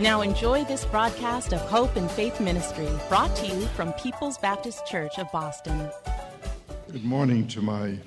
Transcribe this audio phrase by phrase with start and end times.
[0.00, 4.86] Now enjoy this broadcast of Hope and Faith Ministry, brought to you from People's Baptist
[4.86, 5.90] Church of Boston.
[6.90, 7.98] Good morning to my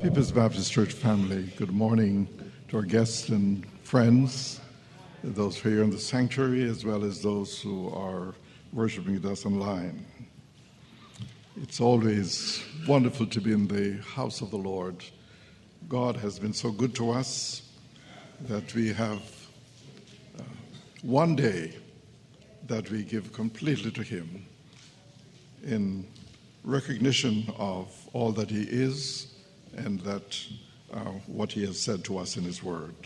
[0.00, 1.52] People's Baptist Church family.
[1.56, 2.28] Good morning
[2.68, 4.60] to our guests and friends,
[5.24, 8.32] those here in the sanctuary, as well as those who are
[8.72, 10.06] worshiping with us online.
[11.60, 15.02] It's always wonderful to be in the house of the Lord.
[15.88, 17.62] God has been so good to us
[18.42, 19.35] that we have
[21.06, 21.72] one day
[22.66, 24.44] that we give completely to Him
[25.62, 26.04] in
[26.64, 29.32] recognition of all that He is
[29.76, 30.36] and that
[30.92, 30.98] uh,
[31.28, 32.96] what He has said to us in His Word.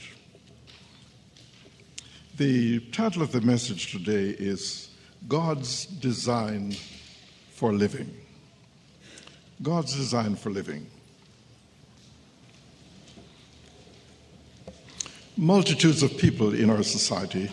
[2.38, 4.88] The title of the message today is
[5.28, 6.74] God's Design
[7.50, 8.10] for Living.
[9.62, 10.86] God's Design for Living.
[15.36, 17.52] Multitudes of people in our society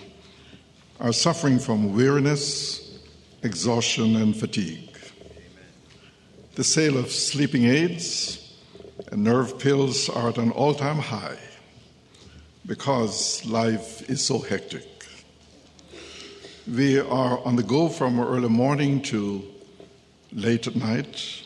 [1.00, 3.00] are suffering from weariness,
[3.44, 4.98] exhaustion, and fatigue.
[6.56, 8.58] The sale of sleeping aids
[9.12, 11.38] and nerve pills are at an all time high
[12.66, 14.88] because life is so hectic.
[16.68, 19.44] We are on the go from early morning to
[20.34, 21.44] late at night,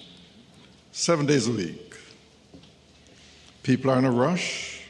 [0.94, 1.96] seven days a week.
[3.64, 4.82] People are in a rush,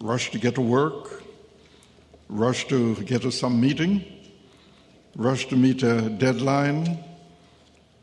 [0.00, 1.17] rush to get to work,
[2.28, 4.04] rush to get to some meeting,
[5.16, 7.02] rush to meet a deadline,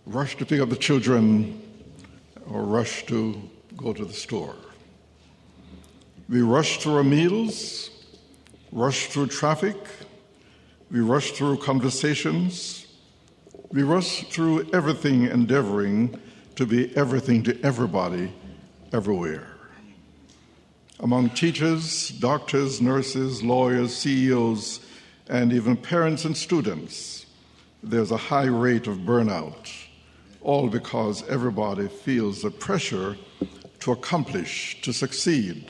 [0.06, 1.62] rush to pick up the children,
[2.50, 3.40] or rush to
[3.78, 4.56] go to the store.
[6.28, 7.90] We rush through our meals,
[8.72, 9.78] rush through traffic,
[10.92, 12.88] we rush through conversations,
[13.72, 16.20] we rush through everything, endeavoring
[16.56, 18.34] to be everything to everybody,
[18.94, 19.55] everywhere.
[21.06, 24.80] Among teachers, doctors, nurses, lawyers, CEOs,
[25.30, 27.28] and even parents and students,
[27.84, 29.72] there's a high rate of burnout,
[30.42, 33.18] all because everybody feels the pressure
[33.82, 35.70] to accomplish, to succeed,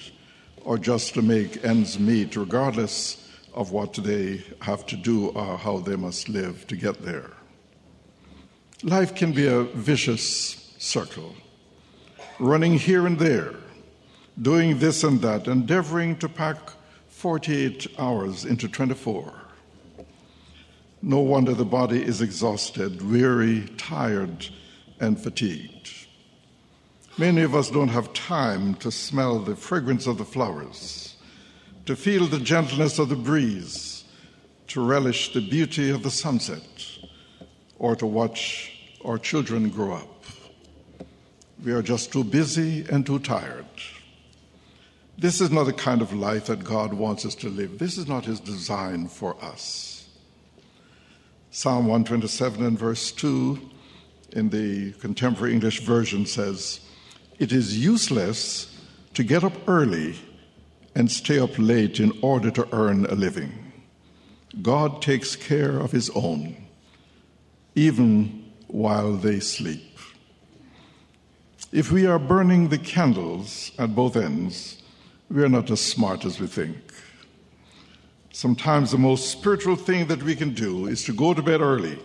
[0.62, 5.79] or just to make ends meet, regardless of what they have to do or how
[5.79, 7.31] they must live to get there.
[8.84, 11.35] Life can be a vicious circle,
[12.40, 13.53] running here and there,
[14.41, 16.57] doing this and that, endeavoring to pack
[17.09, 19.34] 48 hours into 24.
[21.01, 24.47] No wonder the body is exhausted, weary, tired,
[25.00, 25.91] and fatigued.
[27.18, 31.16] Many of us don't have time to smell the fragrance of the flowers,
[31.85, 34.03] to feel the gentleness of the breeze,
[34.68, 36.97] to relish the beauty of the sunset,
[37.79, 38.74] or to watch
[39.06, 40.25] our children grow up.
[41.63, 43.66] We are just too busy and too tired.
[45.18, 47.80] This is not the kind of life that God wants us to live.
[47.80, 50.09] This is not His design for us.
[51.52, 53.58] Psalm 127 and verse 2
[54.34, 56.81] in the contemporary English version says,
[57.40, 58.78] It is useless
[59.14, 60.16] to get up early
[60.96, 63.72] and stay up late in order to earn a living.
[64.62, 66.58] God takes care of His own,
[67.74, 69.98] even while they sleep.
[71.72, 74.81] If we are burning the candles at both ends,
[75.30, 76.77] we are not as smart as we think.
[78.31, 81.98] Sometimes the most spiritual thing that we can do is to go to bed early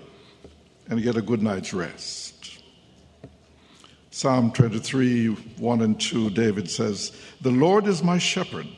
[0.88, 2.60] and get a good night's rest.
[4.10, 8.68] Psalm 23, 1 and 2, David says, The Lord is my shepherd.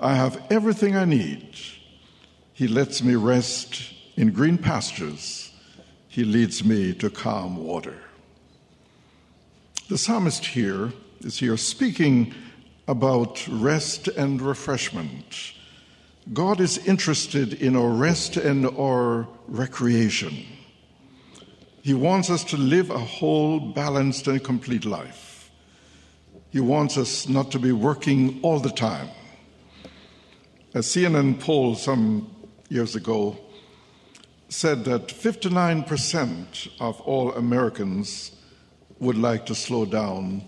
[0.00, 1.56] I have everything I need.
[2.52, 5.52] He lets me rest in green pastures.
[6.08, 7.98] He leads me to calm water.
[9.88, 12.34] The psalmist here is here speaking
[12.88, 15.52] about rest and refreshment.
[16.32, 20.46] God is interested in our rest and our recreation.
[21.82, 25.50] He wants us to live a whole, balanced, and complete life.
[26.50, 29.08] He wants us not to be working all the time.
[30.74, 32.34] A CNN poll some
[32.70, 33.38] years ago
[34.48, 38.32] said that 59% of all Americans
[38.98, 40.42] would like to slow down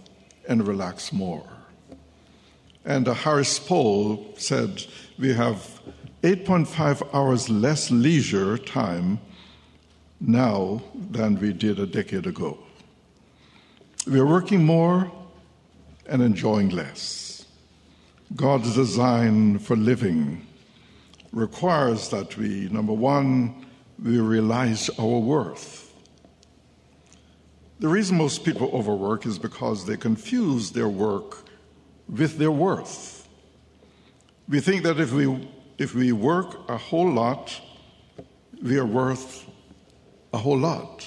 [0.48, 1.59] and relax more.
[2.84, 4.84] And a Harris poll said
[5.18, 5.80] we have
[6.22, 9.20] 8.5 hours less leisure time
[10.20, 12.58] now than we did a decade ago.
[14.06, 15.10] We are working more
[16.06, 17.46] and enjoying less.
[18.34, 20.46] God's design for living
[21.32, 23.66] requires that we, number one,
[24.02, 25.92] we realize our worth.
[27.78, 31.49] The reason most people overwork is because they confuse their work
[32.10, 33.28] with their worth.
[34.48, 35.48] We think that if we,
[35.78, 37.60] if we work a whole lot,
[38.62, 39.46] we are worth
[40.32, 41.06] a whole lot.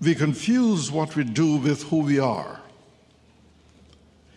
[0.00, 2.60] We confuse what we do with who we are.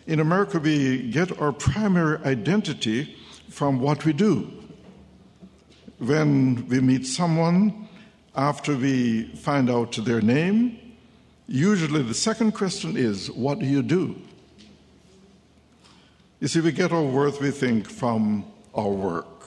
[0.06, 3.16] In America, we get our primary identity
[3.48, 4.52] from what we do.
[5.98, 7.88] When we meet someone,
[8.36, 10.78] after we find out their name,
[11.46, 14.20] usually the second question is, What do you do?
[16.44, 18.44] You see, we get our worth, we think, from
[18.74, 19.46] our work.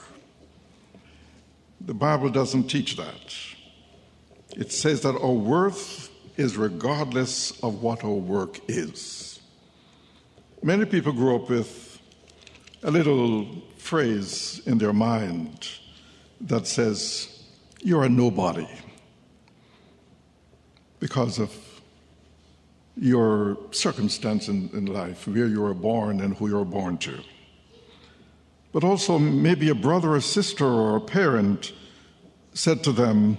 [1.80, 3.36] The Bible doesn't teach that.
[4.56, 9.38] It says that our worth is regardless of what our work is.
[10.60, 12.00] Many people grow up with
[12.82, 13.46] a little
[13.76, 15.68] phrase in their mind
[16.40, 17.44] that says,
[17.80, 18.66] You're a nobody
[20.98, 21.67] because of
[23.00, 27.18] your circumstance in, in life, where you were born and who you were born to.
[28.72, 31.72] But also, maybe a brother or sister or a parent
[32.52, 33.38] said to them,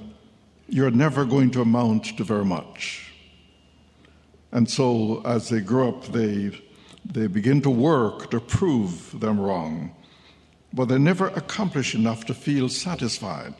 [0.67, 3.11] You're never going to amount to very much.
[4.51, 6.59] And so, as they grow up, they,
[7.05, 9.95] they begin to work to prove them wrong.
[10.73, 13.55] But they never accomplish enough to feel satisfied.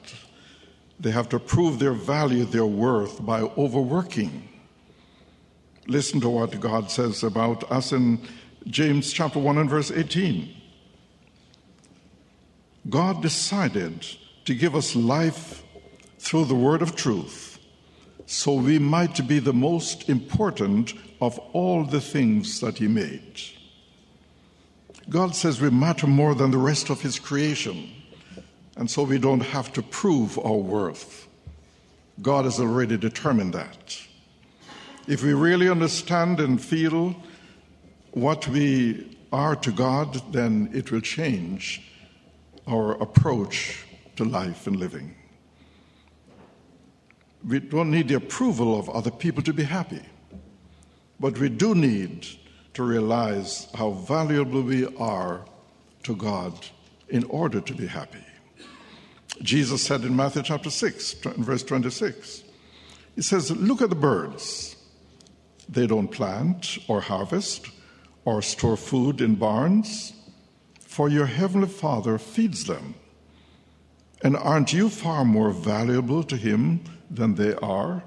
[0.99, 4.48] They have to prove their value, their worth by overworking.
[5.89, 8.21] Listen to what God says about us in
[8.67, 10.55] James chapter 1 and verse 18.
[12.87, 14.05] God decided
[14.45, 15.63] to give us life
[16.19, 17.57] through the word of truth
[18.27, 23.41] so we might be the most important of all the things that He made.
[25.09, 27.89] God says we matter more than the rest of His creation,
[28.77, 31.27] and so we don't have to prove our worth.
[32.21, 34.03] God has already determined that.
[35.09, 37.15] If we really understand and feel
[38.11, 41.81] what we are to God, then it will change
[42.67, 45.15] our approach to life and living.
[47.43, 50.03] We don't need the approval of other people to be happy,
[51.19, 52.27] but we do need
[52.75, 55.43] to realize how valuable we are
[56.03, 56.53] to God
[57.07, 58.23] in order to be happy.
[59.41, 62.43] Jesus said in Matthew chapter 6, verse 26,
[63.15, 64.75] He says, Look at the birds.
[65.69, 67.69] They don't plant or harvest
[68.25, 70.13] or store food in barns,
[70.81, 72.95] for your heavenly Father feeds them.
[74.23, 78.03] And aren't you far more valuable to Him than they are?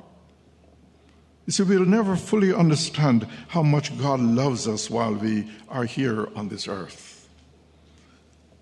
[1.47, 6.29] You see, we'll never fully understand how much God loves us while we are here
[6.37, 7.29] on this earth.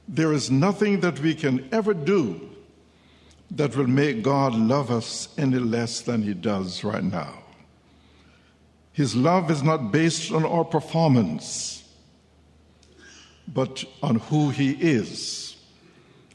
[0.07, 2.50] There is nothing that we can ever do
[3.50, 7.39] that will make God love us any less than He does right now.
[9.00, 11.88] His love is not based on our performance,
[13.49, 15.57] but on who He is.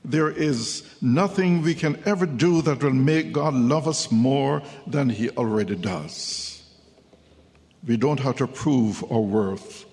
[0.04, 5.10] There is nothing we can ever do that will make God love us more than
[5.10, 6.64] He already does.
[7.86, 9.86] We don't have to prove our worth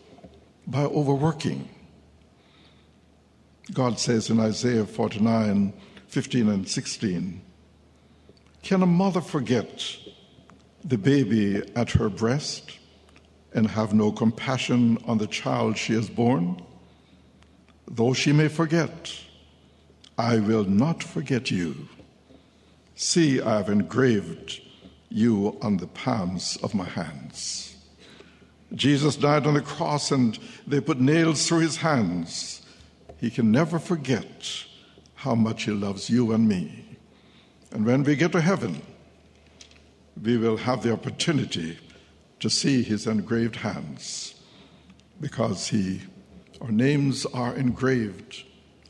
[0.67, 1.69] by overworking.
[3.75, 5.75] God says in Isaiah 49
[6.07, 7.43] 15 and 16,
[8.63, 9.99] Can a mother forget
[10.85, 12.79] the baby at her breast
[13.55, 16.61] and have no compassion on the child she has born?
[17.87, 19.15] Though she may forget,
[20.19, 21.89] I will not forget you.
[22.95, 24.61] See, I have engraved
[25.09, 27.77] you on the palms of my hands.
[28.75, 32.63] Jesus died on the cross and they put nails through his hands.
[33.19, 34.65] He can never forget
[35.15, 36.99] how much he loves you and me.
[37.71, 38.83] And when we get to heaven,
[40.21, 41.79] we will have the opportunity
[42.41, 44.35] to see his engraved hands
[45.21, 46.01] because he,
[46.61, 48.43] our names are engraved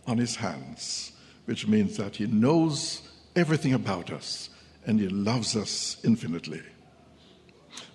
[0.07, 1.13] on his hands,
[1.45, 3.03] which means that he knows
[3.37, 4.51] everything about us
[4.87, 6.63] and he loves us infinitely.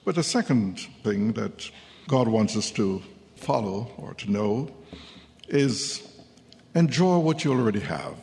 [0.05, 1.69] But the second thing that
[2.07, 3.01] God wants us to
[3.35, 4.69] follow or to know
[5.49, 6.07] is
[6.75, 8.15] enjoy what you already have.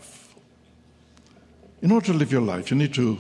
[1.82, 3.18] In order to live your life, you need to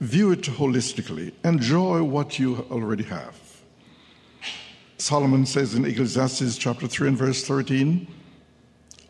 [0.00, 3.36] view it holistically, enjoy what you already have.
[4.98, 8.06] Solomon says in Ecclesiastes chapter 3 and verse 13,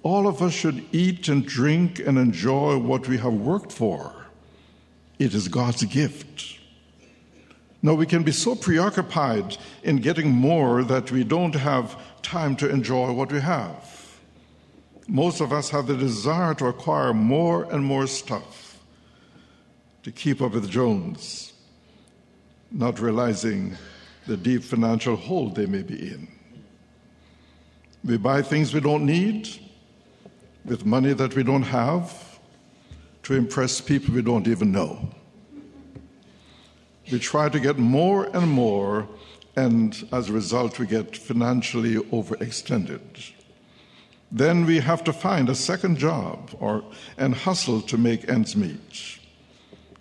[0.03, 4.15] all of us should eat and drink and enjoy what we have worked for.
[5.19, 6.59] It is God's gift.
[7.83, 12.69] Now, we can be so preoccupied in getting more that we don't have time to
[12.69, 14.19] enjoy what we have.
[15.07, 18.68] Most of us have the desire to acquire more and more stuff
[20.09, 21.53] to keep up with Jones,
[22.71, 23.77] not realizing
[24.27, 26.27] the deep financial hole they may be in.
[28.03, 29.51] We buy things we don't need
[30.65, 32.39] with money that we don't have
[33.25, 35.11] to impress people we don't even know.
[37.13, 39.07] We try to get more and more,
[39.57, 43.33] and as a result, we get financially overextended.
[44.33, 46.83] Then we have to find a second job or,
[47.19, 49.18] and hustle to make ends meet.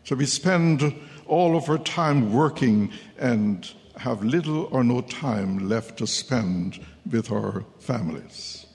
[0.08, 0.96] So we spend
[1.26, 6.80] all of our time working and have little or no time left to spend
[7.12, 8.66] with our families.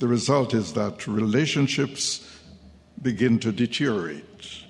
[0.00, 2.28] The result is that relationships
[3.00, 4.64] begin to deteriorate.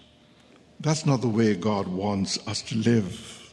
[0.79, 3.53] That's not the way God wants us to live.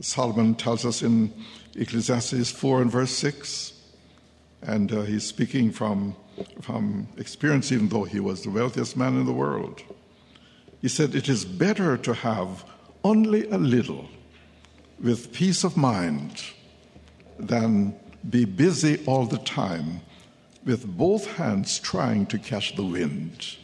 [0.00, 1.32] Solomon tells us in
[1.76, 3.72] Ecclesiastes 4 and verse 6,
[4.62, 6.16] and uh, he's speaking from,
[6.60, 9.80] from experience, even though he was the wealthiest man in the world.
[10.86, 12.64] He said, It is better to have
[13.02, 14.08] only a little
[15.02, 16.44] with peace of mind
[17.40, 17.92] than
[18.30, 20.00] be busy all the time
[20.64, 23.56] with both hands trying to catch the wind.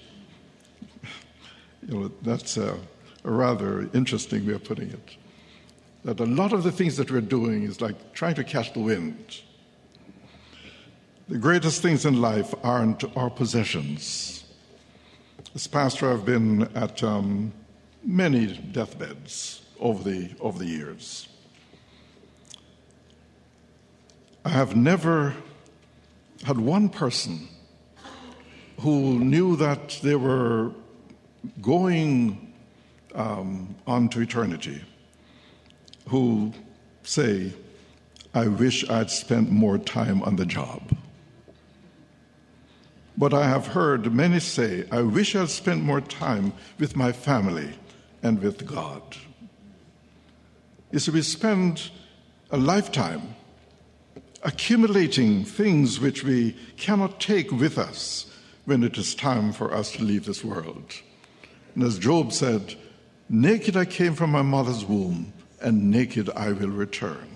[1.87, 2.77] You know, that's a,
[3.23, 5.17] a rather interesting way of putting it.
[6.05, 8.81] That a lot of the things that we're doing is like trying to catch the
[8.81, 9.43] wind.
[11.29, 14.42] The greatest things in life aren't our possessions.
[15.55, 17.53] As pastor, I've been at um,
[18.05, 21.29] many deathbeds over the, over the years.
[24.45, 25.35] I have never
[26.45, 27.49] had one person
[28.81, 30.73] who knew that they were
[31.61, 32.53] going
[33.15, 34.83] um, on to eternity
[36.09, 36.53] who
[37.05, 37.53] say,
[38.35, 40.97] I wish I'd spent more time on the job.
[43.17, 47.75] But I have heard many say, I wish I'd spent more time with my family
[48.23, 49.03] and with God.
[50.91, 51.91] You see, we spend
[52.51, 53.35] a lifetime
[54.43, 58.27] accumulating things which we cannot take with us
[58.65, 60.93] when it is time for us to leave this world.
[61.75, 62.77] And as Job said,
[63.29, 67.29] Naked I came from my mother's womb, and naked I will return.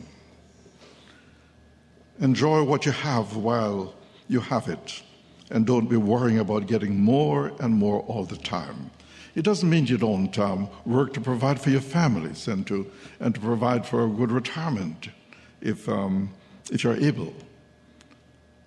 [2.21, 3.95] Enjoy what you have while
[4.29, 5.03] you have it,
[5.51, 8.91] and don't be worrying about getting more and more all the time.
[9.35, 13.35] It doesn't mean you don't um, work to provide for your families and to, and
[13.35, 15.11] to provide for a good retirement
[15.61, 16.31] if, um,
[16.71, 17.35] if you're able.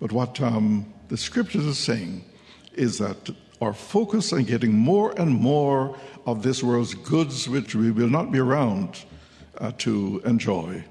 [0.00, 2.24] But what um, the scriptures are saying
[2.74, 7.90] is that our focus on getting more and more of this world's goods, which we
[7.90, 9.04] will not be around
[9.58, 10.84] uh, to enjoy,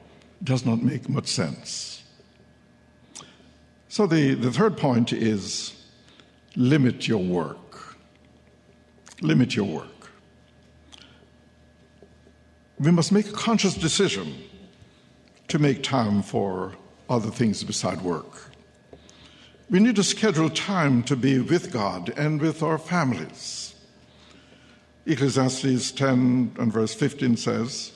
[0.43, 2.03] does not make much sense.
[3.88, 5.78] So, the, the third point is
[6.56, 7.98] limit your work.
[9.22, 10.12] Limit your work.
[12.79, 14.36] We must make a conscious decision
[15.50, 16.74] to make time for
[17.10, 18.51] other things beside work.
[19.70, 23.75] We need to schedule time to be with God and with our families.
[25.06, 27.91] Ecclesiastes 10 and verse 15 says,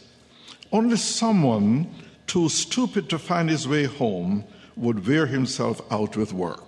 [0.72, 1.89] Only someone
[2.27, 4.43] too stupid to find his way home
[4.75, 6.62] would wear himself out with work.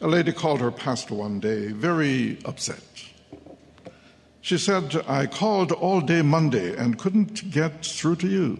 [0.00, 2.82] A lady called her pastor one day, very upset.
[4.42, 8.58] She said, I called all day Monday and couldn't get through to you.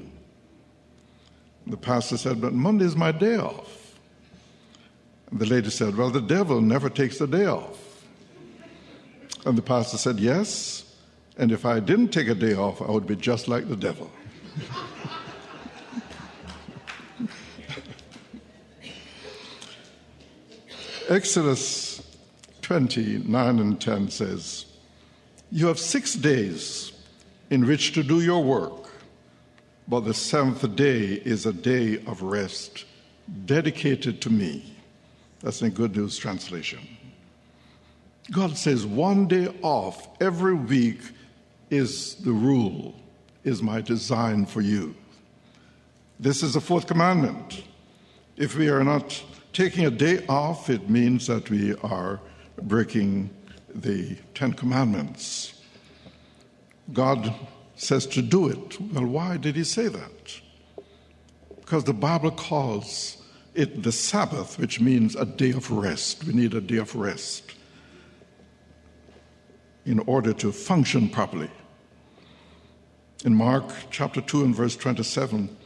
[1.66, 3.95] The pastor said, But Monday's my day off.
[5.31, 8.05] The lady said, Well, the devil never takes a day off.
[9.45, 10.97] And the pastor said, Yes.
[11.38, 14.11] And if I didn't take a day off, I would be just like the devil.
[21.08, 22.02] Exodus
[22.62, 24.66] 29 and 10 says,
[25.50, 26.92] You have six days
[27.50, 28.86] in which to do your work
[29.88, 32.84] but the seventh day is a day of rest
[33.44, 34.75] dedicated to me.
[35.40, 36.80] That's in Good News Translation.
[38.32, 41.00] God says one day off every week
[41.70, 42.94] is the rule,
[43.44, 44.94] is my design for you.
[46.18, 47.62] This is the fourth commandment.
[48.36, 49.22] If we are not
[49.56, 52.20] taking a day off, it means that we are
[52.64, 53.30] breaking
[53.75, 55.62] the Ten Commandments.
[56.92, 57.34] God
[57.75, 58.78] says to do it.
[58.92, 60.40] Well, why did he say that?
[61.58, 63.16] Because the Bible calls
[63.54, 66.25] it the Sabbath, which means a day of rest.
[66.25, 67.54] We need a day of rest
[69.86, 71.50] in order to function properly.
[73.25, 75.56] In Mark chapter 2 and verse 27,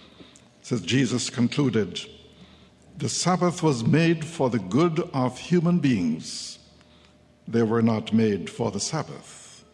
[0.63, 2.01] says Jesus concluded,
[3.01, 6.59] The Sabbath was made for the good of human beings.
[7.49, 9.65] They were not made for the Sabbath.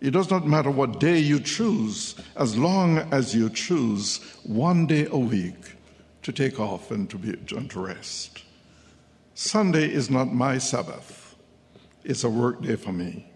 [0.00, 5.06] It does not matter what day you choose, as long as you choose one day
[5.12, 5.76] a week
[6.24, 8.42] to take off and to, be, and to rest.
[9.36, 11.36] Sunday is not my Sabbath,
[12.02, 13.30] it's a work day for me.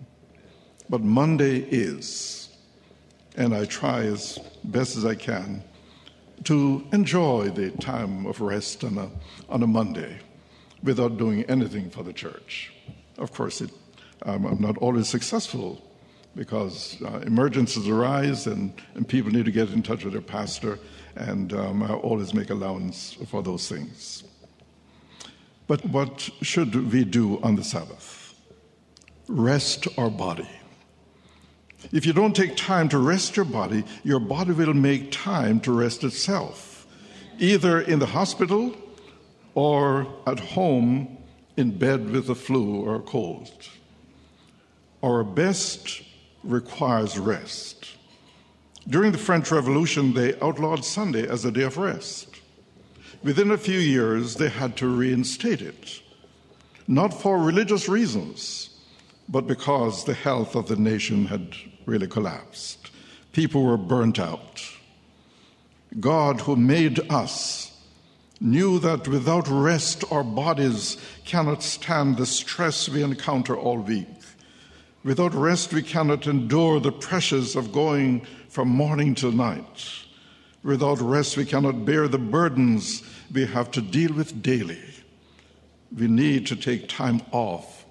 [0.90, 2.48] But Monday is,
[3.36, 5.62] and I try as best as I can
[6.44, 9.10] to enjoy the time of rest on a,
[9.48, 10.18] on a Monday
[10.82, 12.72] without doing anything for the church.
[13.18, 13.70] Of course, it,
[14.22, 15.82] um, I'm not always successful
[16.36, 20.78] because uh, emergencies arise and, and people need to get in touch with their pastor,
[21.16, 24.22] and um, I always make allowance for those things.
[25.66, 28.34] But what should we do on the Sabbath?
[29.26, 30.48] Rest our body.
[31.92, 35.72] If you don't take time to rest your body, your body will make time to
[35.72, 36.86] rest itself,
[37.38, 38.76] either in the hospital
[39.54, 41.18] or at home
[41.56, 43.50] in bed with a flu or a cold.
[45.02, 46.02] Our best
[46.42, 47.96] requires rest.
[48.88, 52.40] During the French Revolution, they outlawed Sunday as a day of rest.
[53.22, 56.00] Within a few years, they had to reinstate it,
[56.86, 58.77] not for religious reasons,
[59.28, 61.54] but because the health of the nation had
[61.86, 62.90] really collapsed.
[63.32, 64.62] People were burnt out.
[66.00, 67.72] God, who made us,
[68.40, 74.06] knew that without rest, our bodies cannot stand the stress we encounter all week.
[75.04, 80.04] Without rest, we cannot endure the pressures of going from morning till night.
[80.62, 84.82] Without rest, we cannot bear the burdens we have to deal with daily.
[85.96, 87.86] We need to take time off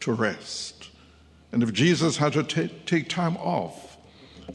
[0.00, 0.79] to rest.
[1.52, 3.98] And if Jesus had to t- take time off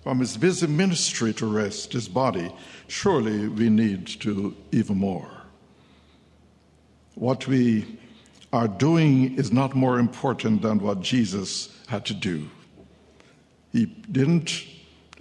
[0.04, 2.54] from his busy ministry to rest his body,
[2.88, 5.30] surely we need to even more.
[7.16, 8.00] What we
[8.54, 12.50] are doing is not more important than what Jesus had to do.
[13.72, 14.64] He didn't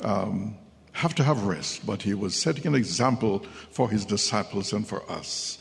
[0.03, 0.57] um,
[0.93, 5.09] have to have rest, but he was setting an example for his disciples and for
[5.11, 5.59] us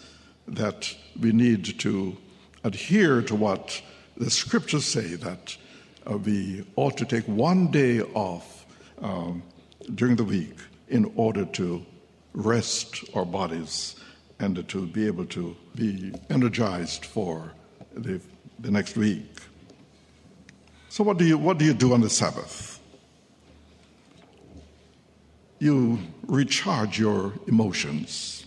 [0.48, 2.18] that we need to
[2.64, 3.82] adhere to what
[4.16, 5.58] the scriptures say that
[6.06, 8.66] we ought to take one day off
[9.02, 9.44] um,
[9.96, 11.86] during the week in order to
[12.34, 13.96] rest our bodies
[14.40, 17.54] and to be able to be energized for
[17.96, 18.20] the,
[18.60, 19.40] the next week.
[20.90, 22.80] So, what do, you, what do you do on the Sabbath?
[25.60, 28.46] You recharge your emotions.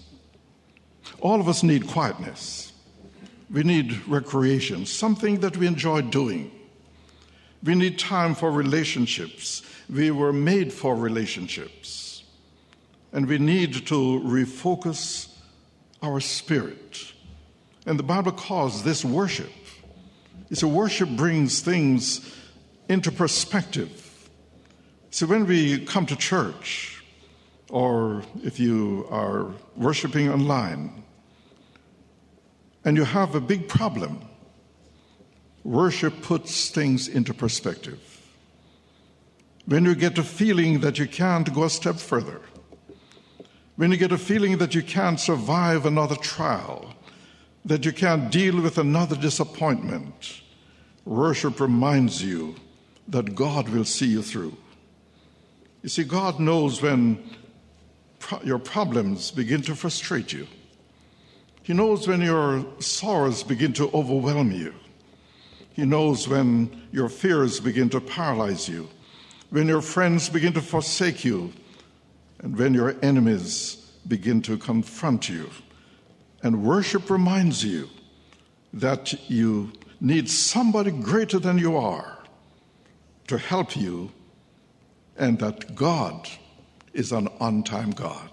[1.20, 2.72] All of us need quietness.
[3.50, 6.50] We need recreation, something that we enjoy doing.
[7.62, 9.62] We need time for relationships.
[9.88, 12.22] We were made for relationships.
[13.12, 15.32] And we need to refocus
[16.02, 17.12] our spirit.
[17.86, 19.52] And the Bible calls this worship.
[20.50, 22.34] It's a worship brings things
[22.88, 24.28] into perspective.
[25.10, 27.02] So when we come to church,
[27.70, 31.02] or if you are worshiping online,
[32.84, 34.20] and you have a big problem,
[35.66, 38.00] worship puts things into perspective.
[39.66, 42.40] When you get a feeling that you can't go a step further,
[43.74, 46.94] when you get a feeling that you can't survive another trial,
[47.64, 50.40] that you can't deal with another disappointment,
[51.04, 52.54] worship reminds you
[53.08, 54.56] that God will see you through.
[55.82, 57.28] You see, God knows when
[58.20, 60.46] pro- your problems begin to frustrate you.
[61.64, 64.72] He knows when your sorrows begin to overwhelm you.
[65.76, 68.88] He knows when your fears begin to paralyze you,
[69.50, 71.52] when your friends begin to forsake you,
[72.38, 75.50] and when your enemies begin to confront you.
[76.42, 77.90] And worship reminds you
[78.72, 82.24] that you need somebody greater than you are
[83.26, 84.10] to help you,
[85.18, 86.26] and that God
[86.94, 88.30] is an on time God,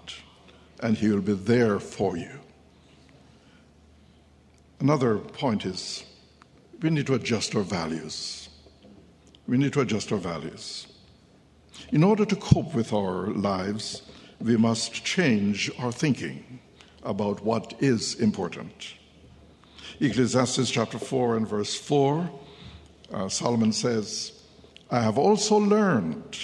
[0.80, 2.40] and He will be there for you.
[4.80, 6.04] Another point is
[6.82, 8.48] we need to adjust our values.
[9.46, 10.86] We need to adjust our values.
[11.92, 14.02] In order to cope with our lives,
[14.40, 16.60] we must change our thinking
[17.02, 18.94] about what is important.
[20.00, 22.30] Ecclesiastes chapter 4 and verse 4,
[23.12, 24.32] uh, Solomon says,
[24.90, 26.38] I have also learned,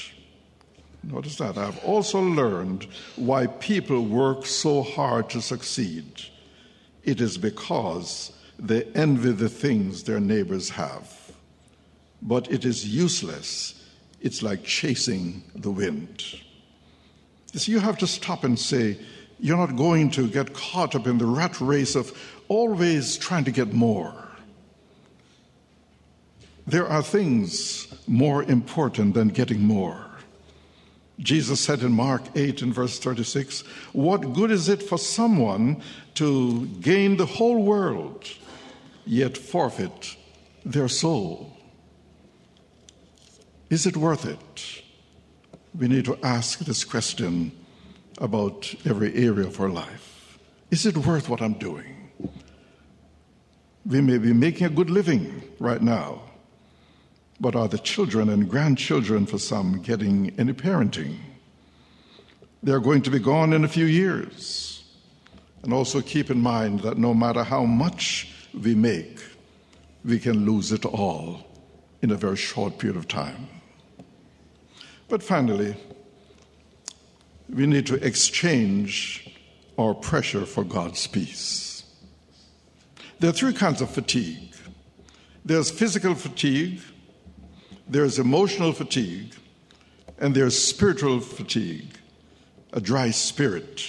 [1.02, 6.22] notice that, I have also learned why people work so hard to succeed.
[7.02, 11.32] It is because they envy the things their neighbors have.
[12.22, 13.74] But it is useless.
[14.20, 16.22] It's like chasing the wind.
[17.52, 18.98] You see, you have to stop and say,
[19.38, 22.16] you're not going to get caught up in the rat race of
[22.48, 24.14] always trying to get more.
[26.66, 30.06] There are things more important than getting more.
[31.18, 35.82] Jesus said in Mark 8 and verse 36 What good is it for someone
[36.14, 38.26] to gain the whole world,
[39.10, 40.16] yet forfeit
[40.64, 41.52] their soul?
[43.68, 44.82] Is it worth it?
[45.76, 47.50] We need to ask this question
[48.18, 50.38] about every area of our life.
[50.70, 52.10] Is it worth what I'm doing?
[53.84, 56.22] We may be making a good living right now,
[57.40, 61.16] but are the children and grandchildren for some getting any parenting?
[62.62, 64.84] They're going to be gone in a few years.
[65.64, 69.18] And also keep in mind that no matter how much we make,
[70.04, 71.46] we can lose it all
[72.02, 73.48] in a very short period of time.
[75.08, 75.76] But finally,
[77.48, 79.36] we need to exchange
[79.78, 81.84] our pressure for God's peace.
[83.18, 84.50] There are three kinds of fatigue
[85.44, 86.80] there's physical fatigue,
[87.88, 89.34] there's emotional fatigue,
[90.18, 91.98] and there's spiritual fatigue,
[92.72, 93.82] a dry spirit,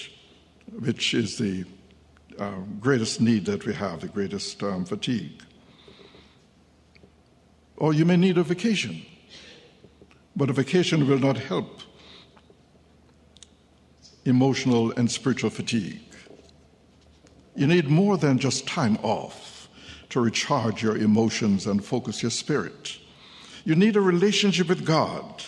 [0.79, 1.65] which is the
[2.39, 5.41] uh, greatest need that we have, the greatest um, fatigue.
[7.77, 9.01] Or you may need a vacation,
[10.35, 11.81] but a vacation will not help
[14.25, 16.01] emotional and spiritual fatigue.
[17.55, 19.67] You need more than just time off
[20.09, 22.97] to recharge your emotions and focus your spirit.
[23.65, 25.43] You need a relationship with God.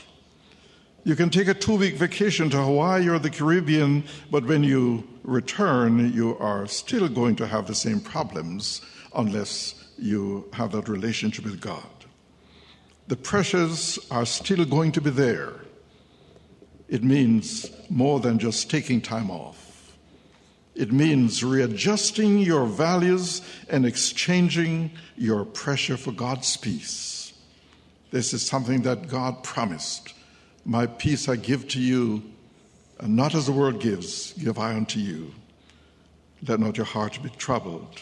[1.05, 5.05] You can take a two week vacation to Hawaii or the Caribbean, but when you
[5.23, 8.81] return, you are still going to have the same problems
[9.13, 11.83] unless you have that relationship with God.
[13.07, 15.53] The pressures are still going to be there.
[16.87, 19.97] It means more than just taking time off.
[20.73, 27.33] It means readjusting your values and exchanging your pressure for God's peace.
[28.11, 30.12] This is something that God promised.
[30.65, 32.23] My peace I give to you,
[32.99, 35.33] and not as the world gives, give I unto you.
[36.47, 37.99] Let not your heart be troubled.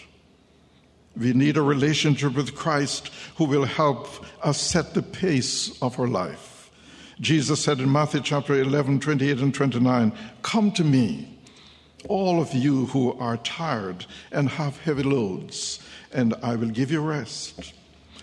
[1.17, 4.07] We need a relationship with Christ who will help
[4.45, 6.71] us set the pace of our life.
[7.19, 11.37] Jesus said in Matthew chapter 11, 28 and 29, Come to me,
[12.07, 15.79] all of you who are tired and have heavy loads,
[16.13, 17.73] and I will give you rest.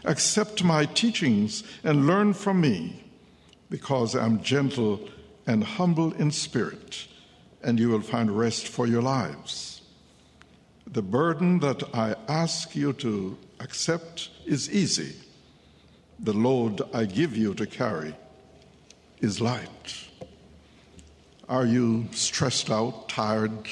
[0.04, 3.04] Accept my teachings and learn from me,
[3.70, 5.08] because I'm gentle
[5.46, 7.06] and humble in spirit,
[7.62, 9.82] and you will find rest for your lives.
[10.86, 15.16] The burden that I ask you to accept is easy.
[16.20, 18.14] The load I give you to carry
[19.20, 20.08] is light.
[21.48, 23.68] Are you stressed out, tired,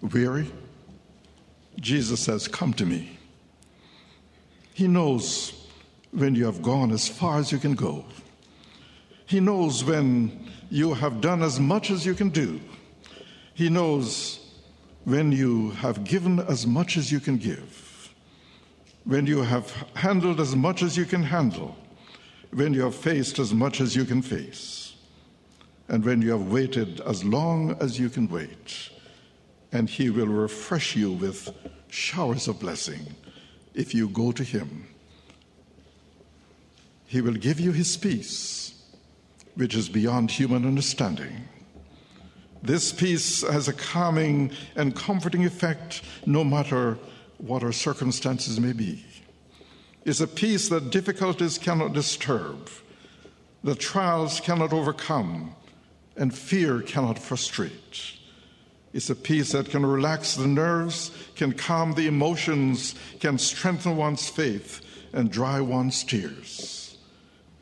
[0.00, 0.50] weary?
[1.78, 3.18] Jesus says, Come to me.
[4.74, 5.52] He knows
[6.10, 8.04] when you have gone as far as you can go.
[9.30, 12.60] He knows when you have done as much as you can do.
[13.54, 14.40] He knows
[15.04, 18.12] when you have given as much as you can give.
[19.04, 21.76] When you have handled as much as you can handle
[22.52, 24.94] when you have faced as much as you can face,
[25.86, 28.90] and when you have waited as long as you can wait,
[29.70, 31.54] and He will refresh you with
[31.88, 33.14] showers of blessing
[33.74, 34.88] if you go to Him.
[37.06, 38.79] He will give you His peace,
[39.60, 41.46] which is beyond human understanding.
[42.62, 46.96] This peace has a calming and comforting effect no matter
[47.36, 49.04] what our circumstances may be
[50.06, 52.70] It's a peace that difficulties cannot disturb,
[53.62, 55.54] that trials cannot overcome,
[56.16, 58.16] and fear cannot frustrate.
[58.94, 64.26] It's a peace that can relax the nerves, can calm the emotions, can strengthen one's
[64.26, 64.80] faith,
[65.12, 66.96] and dry one's tears,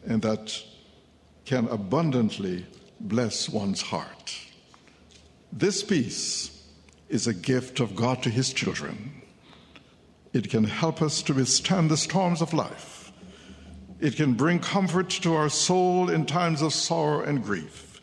[0.07, 0.63] and that
[1.49, 2.67] can abundantly
[3.01, 4.39] bless one's heart.
[5.51, 6.63] This peace
[7.09, 9.23] is a gift of God to his children.
[10.35, 13.13] It can help us to withstand the storms of life.
[13.99, 18.03] It can bring comfort to our soul in times of sorrow and grief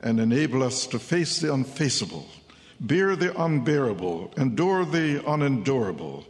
[0.00, 2.28] and enable us to face the unfaceable,
[2.78, 6.24] bear the unbearable, endure the unendurable,